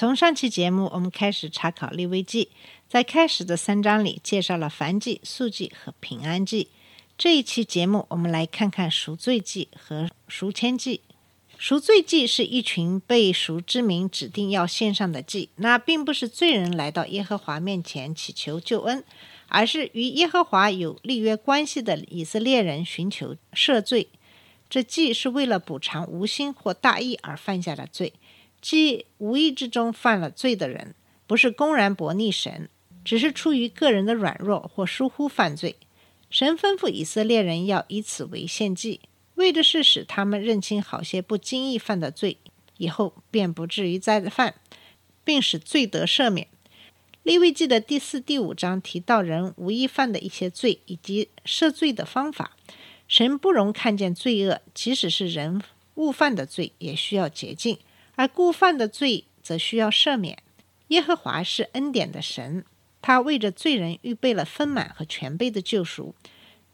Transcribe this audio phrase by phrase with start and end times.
[0.00, 2.48] 从上期节目，我们开始查考利未记，
[2.88, 6.68] 在开始的三章里介绍了燔祭、素祭和平安祭。
[7.18, 11.02] 这一期节目，我们来看看赎罪祭和赎愆祭。
[11.58, 19.04] 赎罪祭是一群被赎之民指定要献上的祭，那并不是罪人来到耶和华面前祈求救恩，
[19.48, 24.08] 而是与耶和华有立约关系的以色列人寻求赦罪。
[24.70, 28.14] 这祭是为了补偿无心或大意而犯下的罪。
[28.60, 30.94] 即无意之中犯了罪的人，
[31.26, 32.68] 不是公然悖逆神，
[33.04, 35.76] 只是出于个人的软弱或疏忽犯罪。
[36.28, 39.00] 神吩咐以色列人要以此为献祭，
[39.34, 42.36] 为的是使他们认清好些不经意犯的罪，
[42.76, 44.54] 以后便不至于再犯，
[45.24, 46.46] 并使罪得赦免。
[47.22, 52.56] 利未记的第四、第五章提到人无意犯的一些罪以及赦罪的方法。
[53.08, 55.60] 神不容看见罪恶，即使是人
[55.96, 57.76] 误犯的罪，也需要洁净。
[58.20, 60.42] 而故犯的罪则需要赦免。
[60.88, 62.66] 耶和华是恩典的神，
[63.00, 66.14] 他为着罪人预备了丰满和全备的救赎。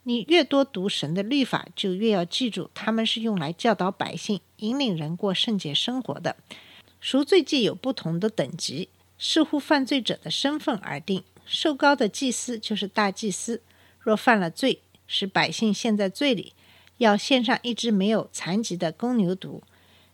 [0.03, 6.35] 你越多读神的律法，就越要记住，他们是用来教导百姓、引领人过圣洁生活的。
[6.99, 11.23] 赎罪祭有不同的等级，视乎犯罪者的身份而定。
[11.45, 13.63] 受高的祭司就是大祭司，
[14.01, 16.55] 若犯了罪，使百姓陷在罪里，
[16.97, 19.61] 要献上一只没有残疾的公牛犊。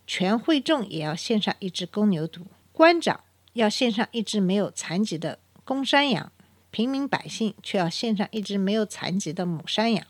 [0.07, 3.21] 全会众也要献上一只公牛犊，官长
[3.55, 6.33] 要献上一只没有残疾的公山羊，
[6.71, 10.07] 平民百姓却要献上一只没有残疾的母山羊，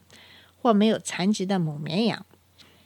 [0.60, 2.25] 或没有残疾的母绵羊。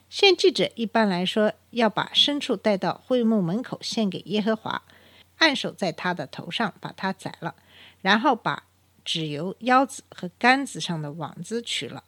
[0.09, 4.83] 献祭者一般来说要把牲畜带到会幕门口献给耶和华，
[5.39, 7.55] 按手在他的头上，把他宰了，
[8.03, 8.65] 然后把
[9.05, 12.05] 脂油、腰子和杆子上的网子取了。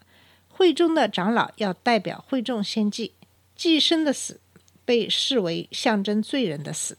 [0.48, 3.14] 会中的长老要代表会众献祭，
[3.54, 4.40] 祭牲的死。
[4.88, 6.96] 被视为象征罪人的死。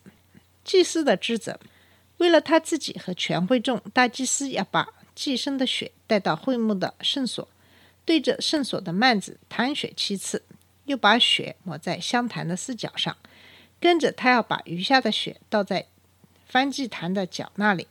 [0.63, 1.59] 祭司的职责，
[2.17, 7.47] 为了他自己和全会众，大祭司要把祭牲的血带到会幕的圣所，
[8.05, 10.43] 对着圣所的幔子弹血七次，
[10.85, 13.17] 又把血抹在香坛的四角上。
[13.79, 15.87] 跟着他要把余下的血倒在
[16.51, 17.87] 燔祭坛的角那里。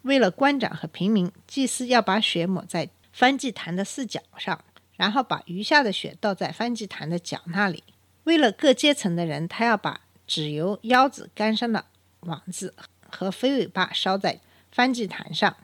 [0.00, 4.64] 为了官长和平民，祭司要把血抹在燔祭坛的四角上，
[4.96, 7.84] 然后把余下的血倒在燔祭坛的角那里。
[8.24, 11.84] 为了各阶层的人，他要把脂油、腰子、杆上的
[12.20, 12.74] 网子
[13.08, 14.40] 和肥尾巴烧在
[14.74, 15.56] 燔祭坛上。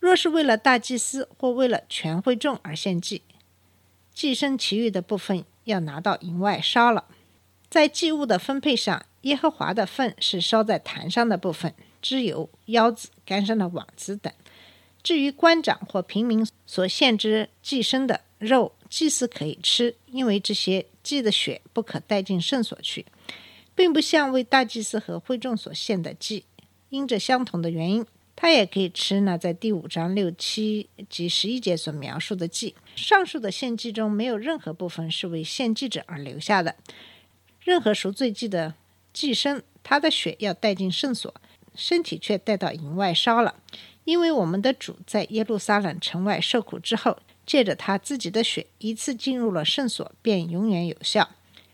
[0.00, 3.22] 若是为了大祭司或为了全会众而献祭，
[4.14, 7.04] 祭牲其余的部分要拿到营外烧了。
[7.68, 14.32] 在祭物的分配上，耶和华的份是烧在坛上的部分，脂油、腰子、杆上的网子等。
[15.02, 23.06] 至于官长或平民所献之祭牲的肉，祭司可以吃，因为这些祭的血不可带进圣所去，
[23.74, 26.44] 并不像为大祭司和会众所献的祭。
[26.90, 28.04] 因着相同的原因，
[28.36, 32.74] 他也可以吃那在第五章六七及十一节所描述的祭。
[32.94, 36.76] 上述的献祭中没有任何部分是为献祭者而留下的。
[37.62, 38.74] 任何赎罪祭的
[39.14, 41.34] 祭牲，他的血要带进圣所，
[41.74, 43.54] 身体却带到营外烧了，
[44.04, 47.18] 因为我们的主在耶路撒冷城外受苦之后。
[47.48, 51.30] 借着他自己的血，一次进入了圣所，便永远有效。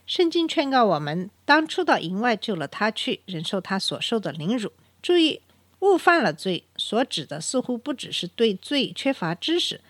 [0.06, 4.70] 圣经劝告我们，当初到营外救了他去，忍受他所受的凌辱。
[5.02, 5.40] 注意，
[5.80, 9.80] 误犯了罪，所指的似乎不只是对罪缺乏知识，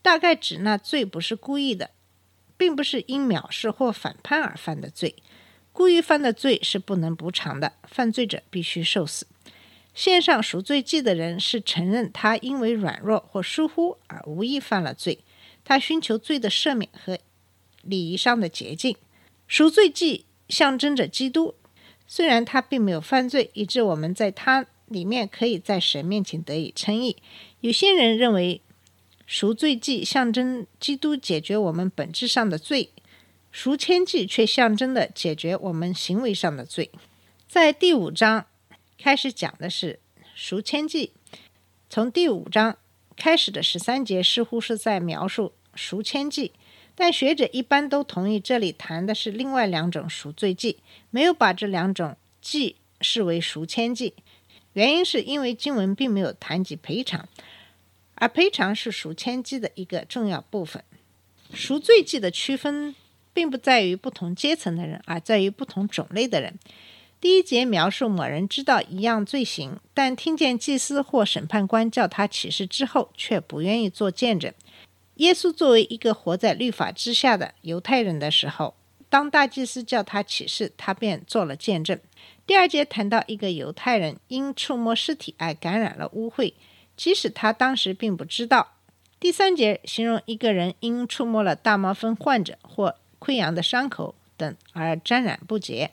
[0.00, 1.90] 大概指那罪不是故意的，
[2.56, 5.16] 并不是因藐视或反叛而犯的罪。
[5.72, 9.26] 故意犯的罪是不能补偿的，犯罪者必须受死。
[9.94, 15.20] 献上赎罪祭的人是承认他因为软弱或疏忽而无意犯了罪，
[15.64, 17.18] 他寻求罪的赦免和
[17.82, 18.96] 礼仪上的洁净。
[19.46, 21.54] 赎罪祭象征着基督，
[22.08, 27.16] 虽然他并没有犯罪，以致我们在他里面可以在神面前得以称义。
[27.60, 28.60] 有些人认为
[29.26, 32.90] 赎罪祭象征基督解决我们本质上的罪，
[33.52, 36.90] 赎愆祭却象征的解决我们行为上的罪。
[37.46, 38.46] 在第五章。
[39.04, 39.98] 开始讲的是
[40.34, 41.12] 赎愆祭，
[41.90, 42.78] 从第五章
[43.18, 46.52] 开始的十三节似乎是在描述赎愆祭，
[46.94, 50.78] 但学者一般都同意这里谈的是另外两种赎罪祭，
[51.10, 54.14] 没有把这两种祭视为赎愆祭。
[54.72, 57.28] 原因是因为经文并没有谈及赔偿，
[58.14, 60.82] 而赔偿是赎愆祭的一个重要部分。
[61.52, 62.96] 赎罪祭的区分
[63.34, 66.58] 并不在于不同阶层的人，而在于不同种类的人。
[67.24, 74.52] 第一节描述某人知道一样罪行，但听见祭司或审判官叫他起誓之后，却不愿意做见证。
[75.14, 78.74] 耶稣作为一个活在律法之下的犹太人的时候，
[79.08, 81.98] 当大祭司叫他起誓，他便做了见证。
[82.46, 86.52] 第二节谈到一个犹太人因触摸尸体而感染了污秽，
[86.94, 88.74] 即使他当时并不知道。
[89.18, 95.92] 第三节形容一个人因触摸了大麻风患者或溃疡的伤口等而沾染不洁。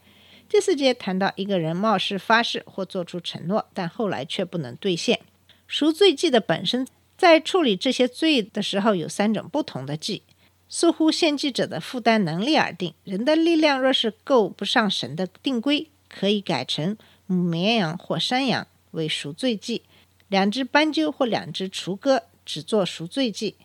[0.51, 5.21] 第四节谈到一个人冒失发誓或做出承诺，但后来却不能兑现。
[5.65, 6.85] 赎罪祭的本身。
[7.15, 10.23] 在处理这些罪的时候，有三种不同的祭，
[10.67, 12.93] 似乎献祭者的负担能力而定。
[13.05, 16.97] 人的力量若是够不上神的定规，可以改成
[17.27, 19.83] 母绵羊或山羊为赎罪祭，
[20.27, 23.55] 两只斑鸠或两只雏鸽只做赎罪祭，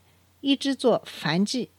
[0.41, 1.71] 一只做燔祭，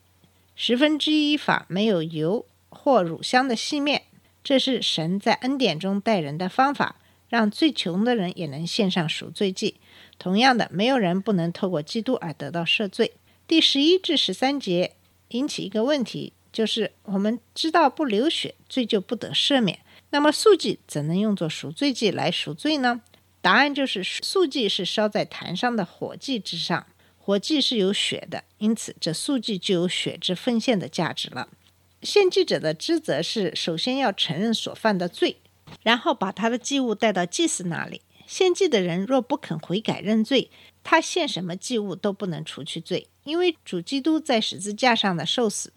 [0.54, 4.02] 十分之一法没有油或乳香的细面。
[4.48, 6.96] 这是神在恩典中待人的方法，
[7.28, 9.76] 让最穷的人也能献上赎罪祭。
[10.18, 13.12] 同样的，没有人不能透过基督而得到赦罪。
[13.46, 14.94] 第十一至十三节
[15.32, 19.80] 引起一个问题，就是我们知道不流血罪就不得赦免，
[20.12, 23.02] 那么素祭怎能用作赎罪祭来赎罪呢？
[23.42, 31.50] 答案就是素祭是烧在坛上的火祭之上，火祭是有血的，因此这素祭就有血之奉献的价值了。
[32.08, 35.42] 献祭者的职责是首先要承认所犯的罪，
[35.84, 38.00] 然后把他的祭物带到祭司那里。
[38.26, 40.50] 献祭的人若不肯悔改认罪，
[40.86, 45.74] 他献什么祭物都不能除去罪，因为主基督在十字架上的受死。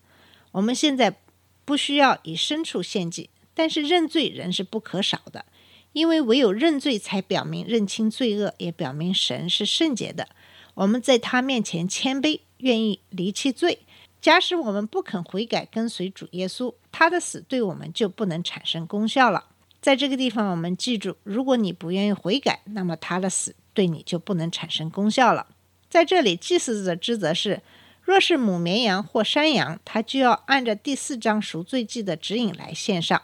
[0.53, 1.17] 我们现在
[1.65, 5.45] 不需要以牲畜献祭，但是认罪仍是不可少的，
[5.93, 10.29] 因为唯有认罪才表明认清罪恶，也表明神是圣洁的。
[10.75, 13.81] 我们在他面前谦卑，愿意离弃罪。
[14.21, 19.47] 假使我们不肯悔改跟随主耶稣，他的死对我们就不能产生功效了。
[19.81, 25.47] 在这个地方，我们记住：如果你不愿意悔改，那么他的死对你就不能产生功效了。
[25.89, 27.63] 在这里，祭司的职责是：
[28.03, 33.23] 若是母绵羊或山羊，他就要按照第四章赎罪记的指引来献上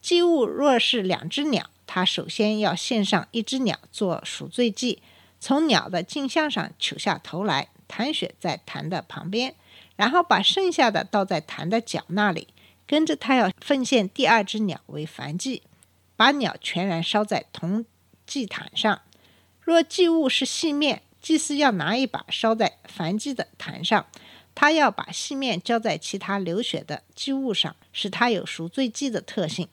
[0.00, 5.02] 祭物；若是两只鸟，他首先要献上一只鸟做赎罪祭，
[5.40, 9.56] 从鸟的镜像上取下头来，弹血在坛的旁边，
[9.96, 12.48] 然后把剩下的倒在坛的脚那里，
[12.86, 15.62] 跟着他要奉献第二只鸟为燔祭。
[16.16, 17.84] 把鸟全然烧在铜
[18.26, 19.02] 祭坛上。
[19.60, 24.06] 若祭物是细面，祭司要拿一把烧在燔祭的坛上。
[24.54, 29.68] 他要把细面浇在其他流血的祭物上，使它有赎罪祭的特性。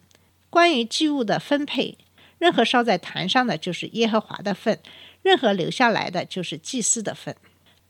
[0.50, 1.98] 关于祭物的分配，
[2.38, 4.78] 任何烧在坛上的就是耶和华的份，
[5.22, 7.34] 任何留下来的就是祭司的份。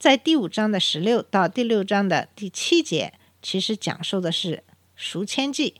[0.03, 4.61] 在第五章的十六到第六章的第七节，其实讲述的是
[4.97, 5.75] 赎愆祭。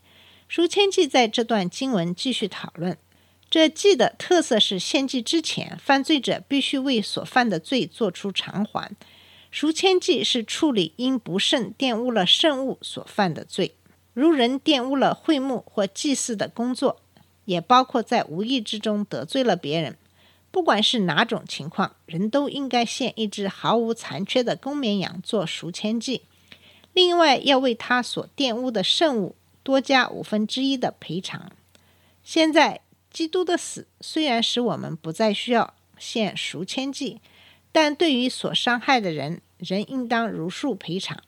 [0.48, 2.96] 赎愆祭在这段经文继续讨论。
[3.50, 8.96] 这祭的特色是献祭之前，犯罪者必须为所犯的罪做出偿还。
[9.50, 13.74] 赎愆祭是处理因不慎玷污了圣物所犯的罪，
[14.14, 17.02] 如人玷污了会幕或祭祀的工作，
[17.44, 19.98] 也包括在无意之中得罪了别人。
[20.54, 26.22] 不管是哪种情况，人都应该献一只毫无残缺的公绵羊做赎愆祭。
[26.92, 29.34] 另外，要为他所玷污的圣物。
[29.64, 31.50] 多加五分之一的赔偿。
[32.22, 37.20] 现在，基督的死虽然使我们不再需要献赎千祭，
[37.72, 41.20] 但对于所伤害的人，仍应当如数赔偿。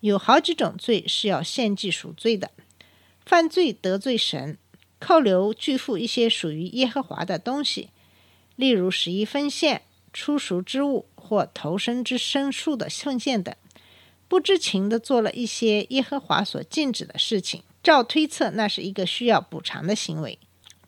[0.00, 2.50] 有好几种罪是要献祭赎罪的：
[3.24, 4.58] 犯罪得罪神，
[4.98, 7.90] 扣留拒付一些属于耶和华的东西，
[8.56, 9.82] 例如十一分献、
[10.12, 13.54] 出熟之物或投生之牲畜的奉献等；
[14.28, 17.62] 不知情的做了一些耶和华所禁止的事情。
[17.82, 20.38] 照推测，那是一个需要补偿的行为。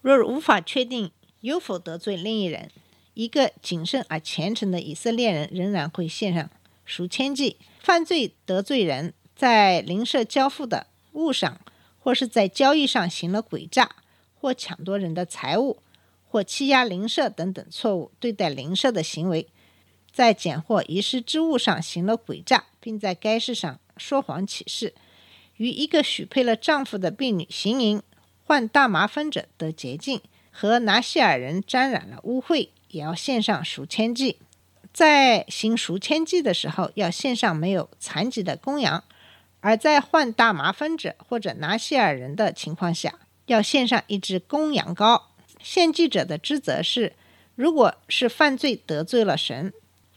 [0.00, 2.71] 若无法确定有否得罪另一人，
[3.14, 6.49] 一个谨慎而虔诚的以色列人仍然会献上
[6.85, 7.56] 赎千祭。
[7.80, 11.61] 犯罪得罪人在邻舍交付的物上，
[11.99, 13.97] 或是在交易上行了诡诈，
[14.40, 15.78] 或抢夺人的财物，
[16.35, 19.47] 或欺压邻舍等等错误对待邻舍的行为，
[20.12, 24.95] 在捡获遗失之物上行了诡诈，并在该事上说谎起誓。
[25.59, 28.03] 与一个许配了丈夫的婢女行淫，
[28.43, 30.19] 患大麻风者得洁净；
[30.50, 34.38] 和拿西尔人沾染了污秽，也要献上赎愆祭。
[34.93, 39.05] 在行赎愆祭的时候，要献上没有残疾的公羊；
[39.61, 45.23] 而在患大麻风者或者拿西尔人的情况下，要献上一只公羊羔。
[45.64, 47.14] 献祭者的职责是
[47.54, 49.73] 如果是犯罪得罪了神，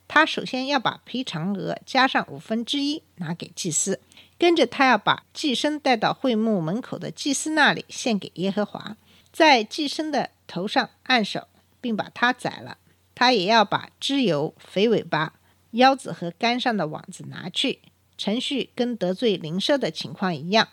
[0.10, 4.02] 他首先要把赔偿额加上五分之一拿给祭司，
[4.38, 8.98] 跟着他要把祭牲带到会幕门口的祭司那里献给耶和华，
[9.32, 11.48] 在祭牲的头上按手，
[11.80, 12.78] 并把它宰了。
[13.16, 15.34] 他也要把脂油、肥尾巴、
[15.72, 17.80] 腰子和肝上的网子拿去。
[18.18, 20.68] 程序跟得罪邻舍的情况一样，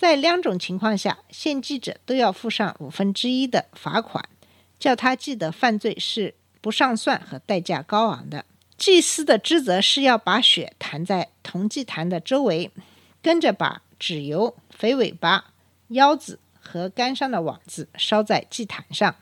[0.00, 4.26] 在两种情况下，献祭者都要付上五分之一的罚款。
[4.78, 8.46] 叫他记得犯罪是不上算和代价高昂的。
[8.78, 12.70] 祭司的职责是要把血弹在铜祭坛的周围，
[13.20, 15.52] 跟着把脂油、肥尾巴、
[15.88, 19.14] 腰子和杆上的网子烧在祭坛上。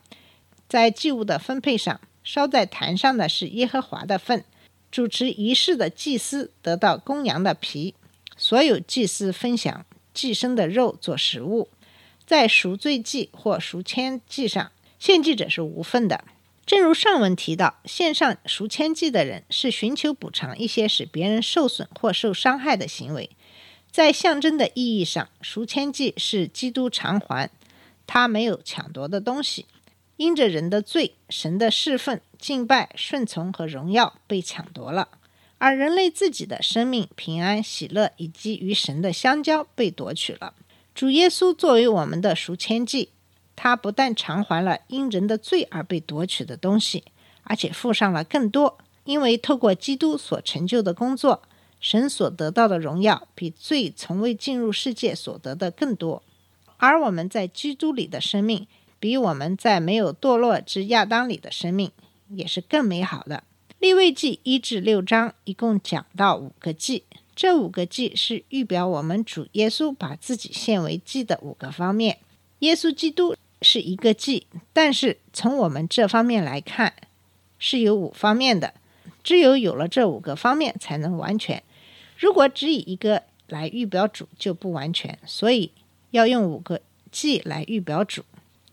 [0.68, 4.44] 在祭物的分配上，烧在坛上的是耶和华的份。
[4.92, 7.96] 主持仪式的祭司得到公羊的皮，
[8.36, 9.84] 所有祭司分享
[10.18, 11.68] 寄生的肉做食物。
[12.26, 14.72] 在赎罪祭或赎愆祭上。
[14.98, 16.24] 献祭者是无份的，
[16.66, 23.30] 正如上文提到，献上赎愆祭的人是寻求补偿一些使别人受损或受伤害的行为。
[23.92, 27.48] 在象征的意义上，赎愆祭是基督偿还
[28.08, 29.66] 他没有抢夺的东西，
[30.16, 35.08] 因着人的罪，神的侍奉、敬拜、顺从和荣耀被抢夺了，
[35.58, 40.54] 而人类自己的生命、平安、喜乐以及与神的相交被夺取了。
[40.94, 43.10] 主耶稣作为我们的赎愆祭。
[43.60, 47.02] 他不但偿还了因人的罪而被夺取的东西，
[47.42, 48.78] 而且付上了更多。
[49.02, 51.42] 因为透过基督所成就的工作，
[51.80, 56.22] 神所得到的荣耀比罪从未进入世界所得的更多。
[56.76, 58.68] 而我们在基督里的生命，
[59.00, 61.90] 比我们在没有堕落之亚当里的生命
[62.28, 63.42] 也是更美好的。
[63.78, 67.04] 立位记一至六章一共讲到五个祭，
[67.34, 72.18] 这五个祭是预表我们主耶稣把自己献为祭的五个方面。
[72.60, 73.34] 耶稣基督。
[73.60, 76.94] 是一个祭，但是从我们这方面来看，
[77.58, 78.72] 是有五方面的。
[79.24, 81.60] 只有有了这五个方面，才能完全。
[82.16, 85.18] 如果只以一个来预表主，就不完全。
[85.26, 85.72] 所以
[86.12, 86.80] 要用五个
[87.10, 88.22] 祭来预表主。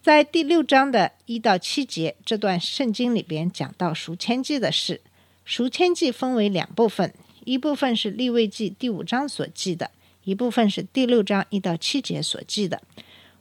[0.06, 5.02] 在第六章的一到七节这段圣经里边讲到赎愆祭的事。
[5.44, 7.12] 赎愆祭分为两部分，
[7.44, 9.90] 一部分是立位记第五章所记的，
[10.24, 12.84] 一部分是第六章一到七节所记的。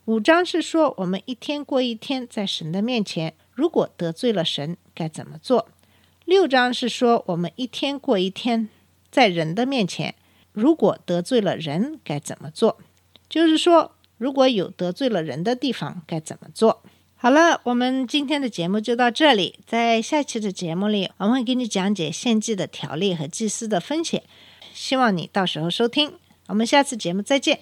[0.05, 5.69] 五章是说，我们一天过一天，在神的面前，如果得罪了神，该怎么做？
[6.25, 8.69] 六章是说，我们一天过一天，
[9.11, 10.15] 在人的面前，
[10.51, 12.79] 如果得罪了人，该怎么做？
[13.29, 16.83] 就是说，如果有得罪了人的地方，该怎么做？
[17.17, 24.23] 好了，我们今天的节目就到这里，在下期的节目里，我们会给你讲解献祭的条例和祭司的风险，
[24.73, 26.13] 希望你到时候收听。
[26.47, 27.61] 我们下次节目再见。